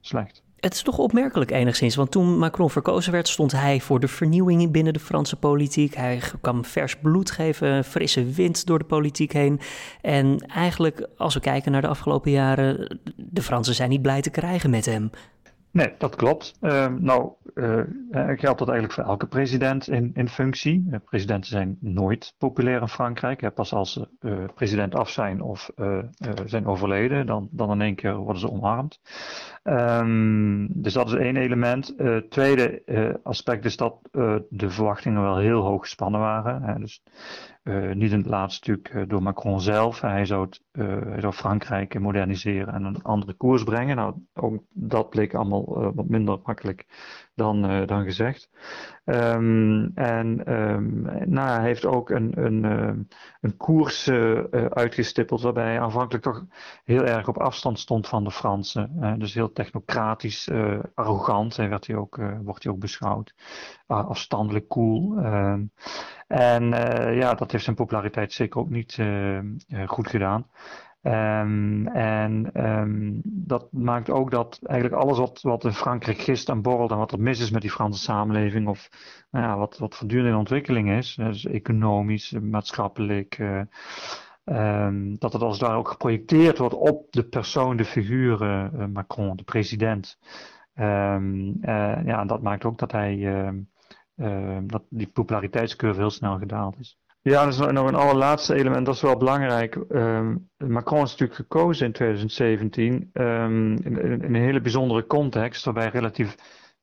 slecht. 0.00 0.42
Het 0.62 0.74
is 0.74 0.82
toch 0.82 0.98
opmerkelijk 0.98 1.50
enigszins, 1.50 1.94
want 1.94 2.10
toen 2.10 2.38
Macron 2.38 2.70
verkozen 2.70 3.12
werd, 3.12 3.28
stond 3.28 3.52
hij 3.52 3.80
voor 3.80 4.00
de 4.00 4.08
vernieuwing 4.08 4.70
binnen 4.70 4.92
de 4.92 4.98
Franse 4.98 5.36
politiek. 5.36 5.94
Hij 5.94 6.20
kwam 6.40 6.64
vers 6.64 6.96
bloed 6.96 7.30
geven, 7.30 7.84
frisse 7.84 8.24
wind 8.24 8.66
door 8.66 8.78
de 8.78 8.84
politiek 8.84 9.32
heen. 9.32 9.60
En 10.00 10.36
eigenlijk, 10.38 11.08
als 11.16 11.34
we 11.34 11.40
kijken 11.40 11.72
naar 11.72 11.80
de 11.80 11.88
afgelopen 11.88 12.30
jaren, 12.30 13.00
de 13.16 13.42
Fransen 13.42 13.74
zijn 13.74 13.90
niet 13.90 14.02
blij 14.02 14.20
te 14.20 14.30
krijgen 14.30 14.70
met 14.70 14.84
hem. 14.84 15.10
Nee, 15.72 15.94
dat 15.98 16.16
klopt. 16.16 16.54
Uh, 16.60 16.86
nou, 16.86 17.32
uh, 17.54 17.80
geldt 18.10 18.58
dat 18.58 18.68
eigenlijk 18.68 18.92
voor 18.92 19.04
elke 19.04 19.26
president 19.26 19.88
in, 19.88 20.10
in 20.14 20.28
functie. 20.28 20.86
Uh, 20.90 20.96
presidenten 21.04 21.50
zijn 21.50 21.76
nooit 21.80 22.34
populair 22.38 22.80
in 22.80 22.88
Frankrijk. 22.88 23.54
Pas 23.54 23.72
als 23.72 23.92
ze 23.92 24.08
president 24.54 24.94
af 24.94 25.10
zijn 25.10 25.40
of 25.40 25.70
zijn 26.44 26.66
overleden, 26.66 27.26
dan, 27.26 27.48
dan 27.50 27.70
in 27.70 27.80
één 27.80 27.94
keer 27.94 28.16
worden 28.16 28.40
ze 28.40 28.50
omarmd. 28.50 29.00
Um, 29.64 30.68
dus 30.82 30.92
dat 30.92 31.06
is 31.06 31.14
één 31.14 31.36
element. 31.36 31.94
Het 31.96 32.30
tweede 32.30 32.82
aspect 33.22 33.64
is 33.64 33.76
dat 33.76 33.96
de 34.48 34.70
verwachtingen 34.70 35.22
wel 35.22 35.38
heel 35.38 35.60
hoog 35.60 35.80
gespannen 35.80 36.20
waren. 36.20 36.80
dus 36.80 37.02
uh, 37.62 37.92
niet 37.92 38.12
in 38.12 38.18
het 38.18 38.26
laatste 38.26 38.56
stuk 38.56 38.92
uh, 38.94 39.02
door 39.08 39.22
Macron 39.22 39.60
zelf. 39.60 40.00
Hij 40.00 40.24
zou, 40.24 40.44
het, 40.44 40.62
uh, 40.72 40.86
hij 40.86 41.20
zou 41.20 41.32
Frankrijk 41.32 42.00
moderniseren 42.00 42.74
en 42.74 42.84
een 42.84 43.02
andere 43.02 43.32
koers 43.32 43.62
brengen. 43.62 43.96
Nou, 43.96 44.14
ook 44.34 44.62
dat 44.68 45.10
bleek 45.10 45.34
allemaal 45.34 45.92
wat 45.94 46.08
minder 46.08 46.38
makkelijk 46.44 46.86
dan, 47.34 47.86
dan 47.86 48.04
gezegd. 48.04 48.50
Um, 49.04 49.90
en 49.94 50.52
um, 50.52 51.02
nou, 51.24 51.48
hij 51.48 51.62
heeft 51.62 51.86
ook 51.86 52.10
een, 52.10 52.44
een, 52.44 52.64
een 53.40 53.56
koers 53.56 54.08
uitgestippeld 54.68 55.40
waarbij 55.40 55.64
hij 55.64 55.80
aanvankelijk 55.80 56.24
toch 56.24 56.44
heel 56.84 57.04
erg 57.04 57.28
op 57.28 57.38
afstand 57.38 57.78
stond 57.78 58.08
van 58.08 58.24
de 58.24 58.30
Fransen. 58.30 59.16
dus 59.18 59.34
heel 59.34 59.52
technocratisch, 59.52 60.50
arrogant 60.94 61.56
hij 61.56 61.68
werd 61.68 61.86
hij 61.86 61.96
ook, 61.96 62.20
wordt 62.42 62.64
hij 62.64 62.72
ook 62.72 62.78
beschouwd. 62.78 63.34
afstandelijk 63.86 64.68
cool. 64.68 65.20
Ehm, 66.32 66.72
en 66.72 66.72
uh, 66.72 67.18
ja, 67.18 67.34
dat 67.34 67.52
heeft 67.52 67.64
zijn 67.64 67.76
populariteit 67.76 68.32
zeker 68.32 68.60
ook 68.60 68.70
niet 68.70 68.96
uh, 68.96 69.38
goed 69.86 70.08
gedaan. 70.08 70.46
Um, 71.02 71.86
en 71.86 72.50
um, 72.66 73.20
dat 73.24 73.72
maakt 73.72 74.10
ook 74.10 74.30
dat 74.30 74.60
eigenlijk 74.62 75.02
alles 75.02 75.18
wat, 75.18 75.40
wat 75.42 75.64
in 75.64 75.72
Frankrijk 75.72 76.18
gist 76.18 76.48
en 76.48 76.62
borrelt 76.62 76.90
en 76.90 76.96
wat 76.96 77.12
er 77.12 77.20
mis 77.20 77.40
is 77.40 77.50
met 77.50 77.62
die 77.62 77.70
Franse 77.70 78.02
samenleving, 78.02 78.68
of 78.68 78.88
nou 79.30 79.46
ja, 79.46 79.56
wat, 79.56 79.78
wat 79.78 79.94
voortdurend 79.94 80.28
in 80.28 80.34
ontwikkeling 80.34 80.90
is, 80.90 81.14
dus 81.14 81.46
economisch, 81.46 82.30
maatschappelijk, 82.30 83.38
uh, 83.38 84.88
dat 85.18 85.32
het 85.32 85.42
als 85.42 85.58
daar 85.58 85.76
ook 85.76 85.88
geprojecteerd 85.88 86.58
wordt 86.58 86.74
op 86.74 87.12
de 87.12 87.24
persoon, 87.24 87.76
de 87.76 87.84
figuur 87.84 88.70
Macron, 88.92 89.36
de 89.36 89.44
president. 89.44 90.18
Um, 90.74 91.58
ja, 92.04 92.24
dat 92.24 92.42
maakt 92.42 92.64
ook 92.64 92.78
dat 92.78 92.92
hij 92.92 93.16
Ehm, 94.16 94.66
dat 94.66 94.82
die 94.88 95.06
populariteitscurve 95.06 96.00
heel 96.00 96.10
snel 96.10 96.38
gedaald 96.38 96.78
is. 96.78 96.98
Ja, 97.22 97.44
dus 97.44 97.58
nog 97.58 97.88
een 97.88 97.94
allerlaatste 97.94 98.54
element, 98.54 98.86
dat 98.86 98.94
is 98.94 99.00
wel 99.00 99.16
belangrijk. 99.16 99.74
Ehm, 99.74 100.36
Macron 100.56 101.02
is 101.02 101.10
natuurlijk 101.10 101.38
gekozen 101.38 101.86
in 101.86 101.92
2017 101.92 103.10
um, 103.12 103.76
in, 103.76 104.22
een 104.22 104.34
hele 104.34 104.60
bijzondere 104.60 105.06
context, 105.06 105.64
waarbij 105.64 105.88
relatief 105.88 106.34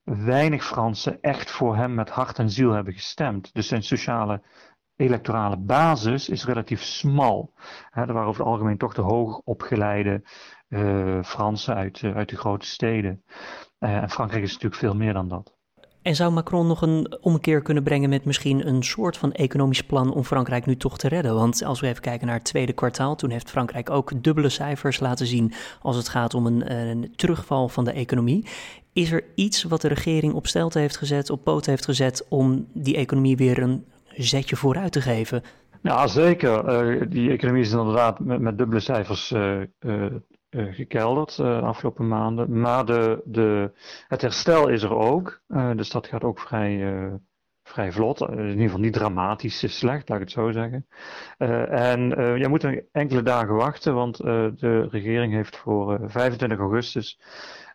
weinig 0.02 0.64
Fransen 0.64 1.20
echt 1.20 1.50
voor 1.50 1.76
hem 1.76 1.94
met 1.94 2.10
hart 2.10 2.38
en 2.38 2.50
ziel 2.50 2.72
hebben 2.72 2.92
gestemd. 2.92 3.54
Dus 3.54 3.68
zijn 3.68 3.82
sociale 3.82 4.42
electorale 4.96 5.56
basis 5.56 6.28
is 6.28 6.44
relatief 6.44 6.82
smal. 6.82 7.52
He, 7.90 8.00
er 8.00 8.12
waren 8.12 8.28
over 8.28 8.40
het 8.40 8.50
algemeen 8.50 8.78
toch 8.78 8.94
de 8.94 9.02
hoog 9.02 9.40
opgeleide 9.44 10.22
uh, 10.68 11.22
Fransen 11.22 11.74
uit, 11.74 12.02
uh, 12.02 12.16
uit 12.16 12.28
de 12.28 12.36
grote 12.36 12.66
steden. 12.66 13.24
Uh, 13.78 13.96
en 13.96 14.10
Frankrijk 14.10 14.42
is 14.42 14.52
natuurlijk 14.52 14.80
veel 14.80 14.94
meer 14.94 15.12
dan 15.12 15.28
dat. 15.28 15.58
En 16.02 16.14
zou 16.14 16.32
Macron 16.32 16.66
nog 16.66 16.82
een 16.82 17.16
omkeer 17.20 17.62
kunnen 17.62 17.82
brengen 17.82 18.08
met 18.08 18.24
misschien 18.24 18.66
een 18.66 18.82
soort 18.82 19.16
van 19.16 19.32
economisch 19.32 19.82
plan 19.82 20.12
om 20.12 20.24
Frankrijk 20.24 20.66
nu 20.66 20.76
toch 20.76 20.98
te 20.98 21.08
redden? 21.08 21.34
Want 21.34 21.64
als 21.64 21.80
we 21.80 21.86
even 21.86 22.02
kijken 22.02 22.26
naar 22.26 22.36
het 22.36 22.44
tweede 22.44 22.72
kwartaal, 22.72 23.16
toen 23.16 23.30
heeft 23.30 23.50
Frankrijk 23.50 23.90
ook 23.90 24.22
dubbele 24.22 24.48
cijfers 24.48 25.00
laten 25.00 25.26
zien 25.26 25.52
als 25.82 25.96
het 25.96 26.08
gaat 26.08 26.34
om 26.34 26.46
een, 26.46 27.12
terugval 27.16 27.68
van 27.68 27.84
de 27.84 27.92
economie. 27.92 28.46
Is 28.92 29.12
er 29.12 29.24
iets 29.34 29.62
wat 29.62 29.80
de 29.80 29.88
regering 29.88 30.34
op 30.34 30.46
stelte 30.46 30.78
heeft 30.78 30.96
gezet, 30.96 31.30
op 31.30 31.44
poten 31.44 31.70
heeft 31.70 31.84
gezet 31.84 32.26
om 32.28 32.66
die 32.72 32.96
economie 32.96 33.36
weer 33.36 33.62
een 33.62 33.84
zetje 34.14 34.56
vooruit 34.56 34.92
te 34.92 35.00
geven? 35.00 35.42
Ja, 35.82 36.06
zeker. 36.06 36.84
Uh, 36.98 37.06
die 37.08 37.30
economie 37.30 37.62
is 37.62 37.70
inderdaad 37.70 38.18
met, 38.18 38.58
dubbele 38.58 38.80
cijfers 38.80 39.30
uh, 39.30 39.60
uh, 40.50 40.74
gekelderd 40.74 41.36
de 41.36 41.42
uh, 41.42 41.62
afgelopen 41.62 42.08
maanden. 42.08 42.60
Maar 42.60 42.86
de, 42.86 43.22
de, 43.24 43.72
het 44.08 44.20
herstel 44.20 44.68
is 44.68 44.82
er 44.82 44.94
ook. 44.94 45.40
Uh, 45.48 45.76
dus 45.76 45.90
dat 45.90 46.06
gaat 46.06 46.24
ook 46.24 46.40
vrij, 46.40 47.10
vrij 47.62 47.92
vlot. 47.92 48.20
in 48.20 48.48
ieder 48.48 48.62
geval 48.62 48.80
niet 48.80 48.92
dramatisch 48.92 49.78
slecht, 49.78 50.08
laat 50.08 50.18
ik 50.18 50.24
het 50.24 50.34
zo 50.34 50.50
zeggen. 50.50 50.86
en 51.70 52.00
je 52.38 52.46
moet 52.48 52.88
enkele 52.92 53.22
dagen 53.22 53.54
wachten, 53.54 53.94
want 53.94 54.16
de 54.16 54.88
regering 54.90 55.32
heeft 55.32 55.56
voor 55.56 56.00
25 56.04 56.58
augustus 56.58 57.20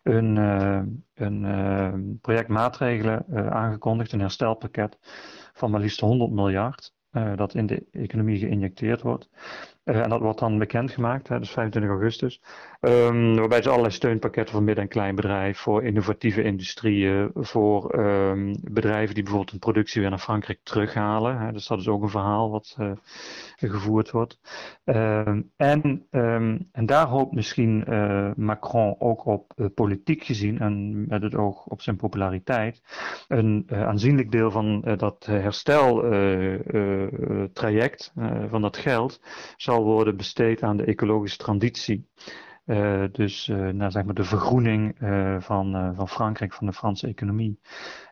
een, 0.04 0.36
een 1.14 2.20
project 2.22 2.48
maatregelen 2.48 3.26
aangekondigd, 3.52 4.12
een 4.12 4.20
herstelpakket 4.20 4.98
van 5.54 5.72
maar 5.72 5.80
liefst 5.80 6.00
100 6.00 6.32
miljard. 6.32 6.94
dat 7.36 7.56
in 7.56 7.66
de 7.66 7.86
economie 7.92 8.40
geïnjecteerd 8.40 9.02
wordt. 9.02 9.30
Uh, 9.86 10.02
en 10.02 10.10
dat 10.10 10.20
wordt 10.20 10.40
dan 10.40 10.58
bekendgemaakt, 10.58 11.28
hè, 11.28 11.40
dus 11.40 11.52
25 11.52 11.92
augustus. 11.92 12.42
Um, 12.82 13.36
waarbij 13.36 13.62
ze 13.62 13.70
allerlei 13.70 13.94
steunpakketten 13.94 14.56
voor 14.56 14.64
midden- 14.64 14.84
en 14.84 14.90
kleinbedrijf, 14.90 15.60
voor 15.60 15.84
innovatieve 15.84 16.44
industrieën, 16.44 17.32
voor 17.34 18.00
um, 18.00 18.56
bedrijven 18.62 19.14
die 19.14 19.24
bijvoorbeeld 19.24 19.54
een 19.54 19.60
productie 19.60 20.02
weer 20.02 20.10
naar 20.10 20.20
Frankrijk 20.20 20.60
terughalen. 20.64 21.40
Hè, 21.40 21.52
dus 21.52 21.68
dat 21.68 21.80
is 21.80 21.88
ook 21.88 22.02
een 22.02 22.10
verhaal 22.10 22.52
wat 22.52 22.76
uh, 22.80 22.92
gevoerd 23.56 24.12
wordt. 24.12 24.40
Um, 24.84 25.52
en, 25.56 26.08
en 26.72 26.86
daar 26.86 27.08
hoopt 27.08 27.34
misschien 27.34 27.86
uh, 27.90 28.30
Macron 28.36 28.96
ook 29.00 29.26
op 29.26 29.70
politiek 29.76 30.24
gezien 30.24 30.60
en 30.60 31.06
met 31.08 31.22
het 31.22 31.36
oog 31.36 31.66
op 31.66 31.82
zijn 31.82 31.96
populariteit 31.96 32.82
een 33.28 33.68
aanzienlijk 33.70 34.32
deel 34.32 34.52
van 34.52 34.82
dat 34.98 35.26
hersteltraject, 35.26 38.14
van 38.50 38.62
dat 38.62 38.78
geld, 38.78 39.22
zal 39.58 39.75
worden 39.84 40.18
besteed 40.18 40.64
aan 40.64 40.78
de 40.78 40.86
ecologische 40.86 41.38
transitie. 41.38 42.08
Uh, 42.66 43.04
dus 43.12 43.48
uh, 43.48 43.86
zeg 43.88 44.04
maar 44.04 44.14
de 44.14 44.24
vergroening 44.24 45.02
uh, 45.02 45.36
van, 45.40 45.94
van 45.96 46.10
Frankrijk, 46.10 46.54
van 46.54 46.68
de 46.68 46.74
Franse 46.74 47.08
economie. 47.08 47.60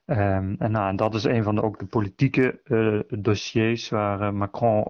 Um, 0.06 0.56
en, 0.60 0.72
nou, 0.72 0.90
en 0.90 0.96
dat 0.96 1.14
is 1.16 1.24
een 1.24 1.44
van 1.44 1.56
de, 1.56 1.64
ook 1.64 1.80
de 1.80 1.86
politieke 1.86 2.60
dossiers 3.20 3.90
waar 3.90 4.34
Macron 4.34 4.88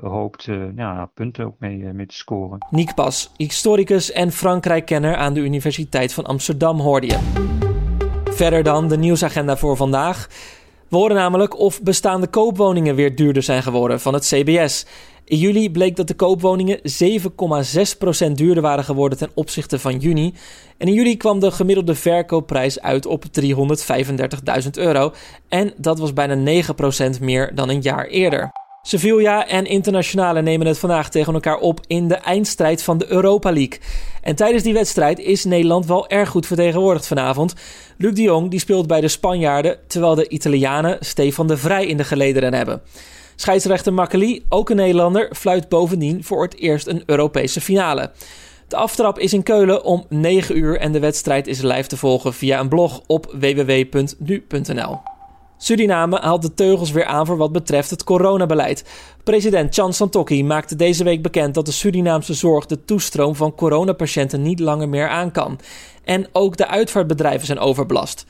hoopt 0.00 0.48
ja, 0.76 1.10
punten 1.14 1.44
ook 1.44 1.54
mee, 1.58 1.92
mee 1.92 2.06
te 2.06 2.14
scoren. 2.14 2.66
Nick 2.70 2.94
Pas, 2.94 3.32
historicus 3.36 4.12
en 4.12 4.32
Frankrijk-kenner 4.32 5.16
aan 5.16 5.34
de 5.34 5.40
Universiteit 5.40 6.14
van 6.14 6.24
Amsterdam, 6.24 6.80
hoorde 6.80 7.06
je. 7.06 7.18
Verder 8.24 8.62
dan 8.62 8.88
de 8.88 8.98
nieuwsagenda 8.98 9.56
voor 9.56 9.76
vandaag. 9.76 10.28
We 10.88 10.96
horen 10.96 11.16
namelijk 11.16 11.58
of 11.58 11.82
bestaande 11.82 12.26
koopwoningen 12.26 12.94
weer 12.94 13.16
duurder 13.16 13.42
zijn 13.42 13.62
geworden 13.62 14.00
van 14.00 14.14
het 14.14 14.26
CBS. 14.26 14.86
In 15.24 15.38
juli 15.38 15.70
bleek 15.70 15.96
dat 15.96 16.08
de 16.08 16.14
koopwoningen 16.14 16.78
7,6% 16.78 18.32
duurder 18.32 18.62
waren 18.62 18.84
geworden 18.84 19.18
ten 19.18 19.30
opzichte 19.34 19.78
van 19.78 19.98
juni. 19.98 20.34
En 20.78 20.86
in 20.86 20.94
juli 20.94 21.16
kwam 21.16 21.40
de 21.40 21.50
gemiddelde 21.50 21.94
verkoopprijs 21.94 22.80
uit 22.80 23.06
op 23.06 23.24
335.000 23.40 24.70
euro. 24.72 25.12
En 25.48 25.72
dat 25.76 25.98
was 25.98 26.12
bijna 26.12 26.62
9% 27.16 27.20
meer 27.20 27.54
dan 27.54 27.68
een 27.68 27.80
jaar 27.80 28.06
eerder. 28.06 28.65
Sevilla 28.86 29.46
en 29.46 29.66
Internationale 29.66 30.42
nemen 30.42 30.66
het 30.66 30.78
vandaag 30.78 31.10
tegen 31.10 31.34
elkaar 31.34 31.58
op 31.58 31.80
in 31.86 32.08
de 32.08 32.14
eindstrijd 32.14 32.82
van 32.82 32.98
de 32.98 33.10
Europa 33.10 33.52
League. 33.52 33.78
En 34.22 34.34
tijdens 34.34 34.62
die 34.62 34.72
wedstrijd 34.72 35.18
is 35.18 35.44
Nederland 35.44 35.86
wel 35.86 36.08
erg 36.08 36.28
goed 36.28 36.46
vertegenwoordigd 36.46 37.06
vanavond. 37.06 37.54
Luc 37.96 38.14
de 38.14 38.22
Jong 38.22 38.50
die 38.50 38.60
speelt 38.60 38.86
bij 38.86 39.00
de 39.00 39.08
Spanjaarden, 39.08 39.78
terwijl 39.86 40.14
de 40.14 40.28
Italianen 40.28 40.96
Stefan 41.00 41.46
de 41.46 41.56
Vrij 41.56 41.86
in 41.86 41.96
de 41.96 42.04
gelederen 42.04 42.54
hebben. 42.54 42.82
Scheidsrechter 43.36 43.92
Makkeli, 43.92 44.44
ook 44.48 44.70
een 44.70 44.76
Nederlander, 44.76 45.30
fluit 45.36 45.68
bovendien 45.68 46.24
voor 46.24 46.42
het 46.42 46.58
eerst 46.58 46.86
een 46.86 47.02
Europese 47.06 47.60
finale. 47.60 48.10
De 48.68 48.76
aftrap 48.76 49.18
is 49.18 49.32
in 49.32 49.42
Keulen 49.42 49.84
om 49.84 50.04
9 50.08 50.58
uur 50.58 50.78
en 50.78 50.92
de 50.92 51.00
wedstrijd 51.00 51.46
is 51.46 51.62
live 51.62 51.88
te 51.88 51.96
volgen 51.96 52.34
via 52.34 52.60
een 52.60 52.68
blog 52.68 53.00
op 53.06 53.34
www.nu.nl. 53.38 55.15
Suriname 55.58 56.18
haalt 56.20 56.42
de 56.42 56.54
teugels 56.54 56.90
weer 56.90 57.04
aan 57.04 57.26
voor 57.26 57.36
wat 57.36 57.52
betreft 57.52 57.90
het 57.90 58.04
coronabeleid. 58.04 58.84
President 59.24 59.74
Chan 59.74 59.92
Santokki 59.92 60.44
maakte 60.44 60.76
deze 60.76 61.04
week 61.04 61.22
bekend 61.22 61.54
dat 61.54 61.66
de 61.66 61.72
Surinaamse 61.72 62.34
zorg 62.34 62.66
de 62.66 62.84
toestroom 62.84 63.34
van 63.34 63.54
coronapatiënten 63.54 64.42
niet 64.42 64.60
langer 64.60 64.88
meer 64.88 65.08
aan 65.08 65.30
kan. 65.30 65.58
En 66.04 66.26
ook 66.32 66.56
de 66.56 66.68
uitvaartbedrijven 66.68 67.46
zijn 67.46 67.58
overbelast. 67.58 68.26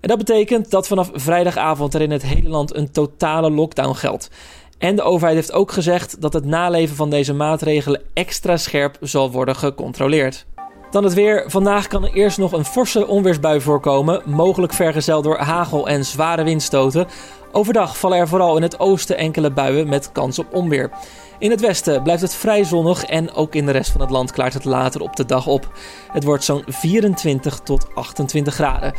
En 0.00 0.08
dat 0.08 0.18
betekent 0.18 0.70
dat 0.70 0.86
vanaf 0.86 1.10
vrijdagavond 1.12 1.94
er 1.94 2.00
in 2.00 2.10
het 2.10 2.22
hele 2.22 2.48
land 2.48 2.74
een 2.74 2.90
totale 2.90 3.50
lockdown 3.50 3.94
geldt. 3.94 4.30
En 4.78 4.96
de 4.96 5.02
overheid 5.02 5.36
heeft 5.36 5.52
ook 5.52 5.72
gezegd 5.72 6.20
dat 6.20 6.32
het 6.32 6.44
naleven 6.44 6.96
van 6.96 7.10
deze 7.10 7.32
maatregelen 7.32 8.02
extra 8.14 8.56
scherp 8.56 8.96
zal 9.00 9.30
worden 9.30 9.56
gecontroleerd. 9.56 10.46
Dan 10.90 11.04
het 11.04 11.14
weer. 11.14 11.44
Vandaag 11.46 11.86
kan 11.86 12.04
er 12.04 12.12
eerst 12.12 12.38
nog 12.38 12.52
een 12.52 12.64
forse 12.64 13.06
onweersbui 13.06 13.60
voorkomen, 13.60 14.22
mogelijk 14.24 14.72
vergezeld 14.72 15.24
door 15.24 15.38
hagel 15.38 15.88
en 15.88 16.04
zware 16.04 16.44
windstoten. 16.44 17.06
Overdag 17.52 17.98
vallen 17.98 18.18
er 18.18 18.28
vooral 18.28 18.56
in 18.56 18.62
het 18.62 18.80
oosten 18.80 19.16
enkele 19.18 19.50
buien 19.50 19.88
met 19.88 20.12
kans 20.12 20.38
op 20.38 20.54
onweer. 20.54 20.90
In 21.38 21.50
het 21.50 21.60
westen 21.60 22.02
blijft 22.02 22.22
het 22.22 22.34
vrij 22.34 22.64
zonnig 22.64 23.04
en 23.04 23.32
ook 23.32 23.54
in 23.54 23.66
de 23.66 23.72
rest 23.72 23.90
van 23.90 24.00
het 24.00 24.10
land 24.10 24.32
klaart 24.32 24.54
het 24.54 24.64
later 24.64 25.00
op 25.00 25.16
de 25.16 25.24
dag 25.24 25.46
op. 25.46 25.72
Het 26.12 26.24
wordt 26.24 26.44
zo'n 26.44 26.64
24 26.66 27.58
tot 27.58 27.86
28 27.94 28.54
graden. 28.54 28.94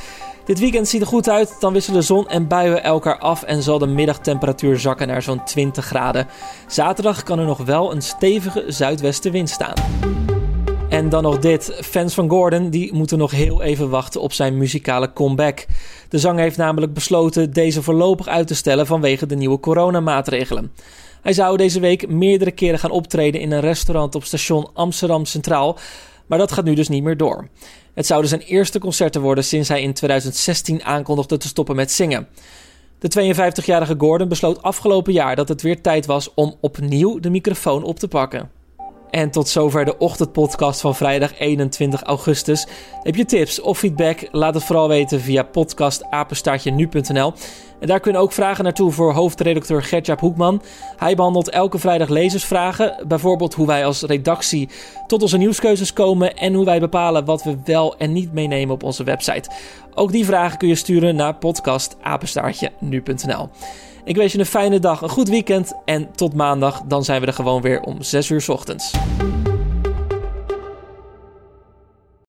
Dit 0.45 0.59
weekend 0.59 0.87
ziet 0.87 1.01
er 1.01 1.07
goed 1.07 1.29
uit, 1.29 1.55
dan 1.59 1.73
wisselen 1.73 2.03
zon 2.03 2.27
en 2.27 2.47
buien 2.47 2.83
elkaar 2.83 3.17
af 3.17 3.43
en 3.43 3.63
zal 3.63 3.77
de 3.77 3.87
middagtemperatuur 3.87 4.79
zakken 4.79 5.07
naar 5.07 5.21
zo'n 5.21 5.43
20 5.43 5.85
graden. 5.85 6.27
Zaterdag 6.67 7.23
kan 7.23 7.39
er 7.39 7.45
nog 7.45 7.57
wel 7.57 7.91
een 7.91 8.01
stevige 8.01 8.63
zuidwestenwind 8.67 9.49
staan. 9.49 10.28
En 10.99 11.09
dan 11.09 11.23
nog 11.23 11.39
dit. 11.39 11.79
Fans 11.81 12.13
van 12.13 12.29
Gordon 12.29 12.69
die 12.69 12.93
moeten 12.93 13.17
nog 13.17 13.31
heel 13.31 13.61
even 13.61 13.89
wachten 13.89 14.21
op 14.21 14.33
zijn 14.33 14.57
muzikale 14.57 15.13
comeback. 15.13 15.65
De 16.09 16.17
zanger 16.17 16.41
heeft 16.41 16.57
namelijk 16.57 16.93
besloten 16.93 17.53
deze 17.53 17.83
voorlopig 17.83 18.27
uit 18.27 18.47
te 18.47 18.55
stellen 18.55 18.85
vanwege 18.85 19.25
de 19.25 19.35
nieuwe 19.35 19.59
coronamaatregelen. 19.59 20.71
Hij 21.21 21.33
zou 21.33 21.57
deze 21.57 21.79
week 21.79 22.07
meerdere 22.07 22.51
keren 22.51 22.79
gaan 22.79 22.91
optreden 22.91 23.41
in 23.41 23.51
een 23.51 23.59
restaurant 23.59 24.15
op 24.15 24.23
station 24.23 24.69
Amsterdam 24.73 25.25
Centraal, 25.25 25.77
maar 26.25 26.37
dat 26.37 26.51
gaat 26.51 26.65
nu 26.65 26.73
dus 26.73 26.89
niet 26.89 27.03
meer 27.03 27.17
door. 27.17 27.47
Het 27.93 28.05
zouden 28.05 28.29
zijn 28.29 28.41
eerste 28.41 28.79
concerten 28.79 29.21
worden 29.21 29.43
sinds 29.43 29.69
hij 29.69 29.81
in 29.81 29.93
2016 29.93 30.83
aankondigde 30.83 31.37
te 31.37 31.47
stoppen 31.47 31.75
met 31.75 31.91
zingen. 31.91 32.27
De 32.99 33.35
52-jarige 33.35 33.95
Gordon 33.97 34.27
besloot 34.27 34.61
afgelopen 34.61 35.13
jaar 35.13 35.35
dat 35.35 35.47
het 35.49 35.61
weer 35.61 35.81
tijd 35.81 36.05
was 36.05 36.33
om 36.33 36.55
opnieuw 36.61 37.19
de 37.19 37.29
microfoon 37.29 37.83
op 37.83 37.99
te 37.99 38.07
pakken. 38.07 38.58
En 39.11 39.31
tot 39.31 39.47
zover 39.47 39.85
de 39.85 39.97
ochtendpodcast 39.97 40.81
van 40.81 40.95
vrijdag 40.95 41.39
21 41.39 42.03
augustus. 42.03 42.67
Heb 43.03 43.15
je 43.15 43.25
tips 43.25 43.61
of 43.61 43.77
feedback? 43.77 44.27
Laat 44.31 44.53
het 44.53 44.63
vooral 44.63 44.87
weten 44.87 45.21
via 45.21 45.43
podcastapenstaartje.nu.nl. 45.43 47.33
En 47.79 47.87
daar 47.87 47.99
kunnen 47.99 48.21
ook 48.21 48.31
vragen 48.31 48.63
naartoe 48.63 48.91
voor 48.91 49.13
hoofdredacteur 49.13 49.83
Gertjaap 49.83 50.19
Hoekman. 50.19 50.61
Hij 50.97 51.15
behandelt 51.15 51.49
elke 51.49 51.79
vrijdag 51.79 52.09
lezersvragen. 52.09 53.03
Bijvoorbeeld 53.07 53.53
hoe 53.53 53.67
wij 53.67 53.85
als 53.85 54.01
redactie 54.01 54.69
tot 55.07 55.21
onze 55.21 55.37
nieuwskeuzes 55.37 55.93
komen 55.93 56.35
en 56.35 56.53
hoe 56.53 56.65
wij 56.65 56.79
bepalen 56.79 57.25
wat 57.25 57.43
we 57.43 57.57
wel 57.65 57.97
en 57.97 58.13
niet 58.13 58.33
meenemen 58.33 58.73
op 58.73 58.83
onze 58.83 59.03
website. 59.03 59.49
Ook 59.93 60.11
die 60.11 60.25
vragen 60.25 60.57
kun 60.57 60.67
je 60.67 60.75
sturen 60.75 61.15
naar 61.15 61.35
podcastapenstaartje.nu.nl. 61.35 63.49
Ik 64.09 64.15
wens 64.15 64.31
je 64.31 64.39
een 64.39 64.45
fijne 64.45 64.79
dag, 64.79 65.01
een 65.01 65.09
goed 65.09 65.29
weekend 65.29 65.73
en 65.85 66.15
tot 66.15 66.33
maandag. 66.33 66.81
Dan 66.81 67.03
zijn 67.03 67.21
we 67.21 67.27
er 67.27 67.33
gewoon 67.33 67.61
weer 67.61 67.81
om 67.81 68.01
6 68.01 68.29
uur 68.29 68.45
ochtends. 68.47 68.93